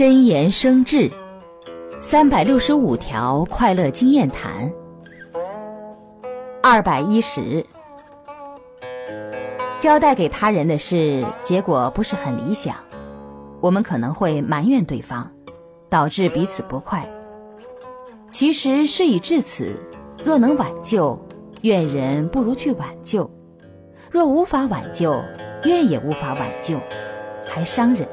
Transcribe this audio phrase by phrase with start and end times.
[0.00, 1.10] 真言生智，
[2.00, 4.72] 三百六十五条快乐经验谈。
[6.62, 7.62] 二百一十，
[9.78, 12.76] 交代给他人的事，结果不是很理想，
[13.60, 15.30] 我们可能会埋怨对方，
[15.90, 17.06] 导致彼此不快。
[18.30, 19.74] 其实事已至此，
[20.24, 21.22] 若能挽救，
[21.60, 23.28] 怨人不如去挽救；
[24.10, 25.22] 若无法挽救，
[25.64, 26.80] 怨也无法挽救，
[27.46, 28.08] 还伤人。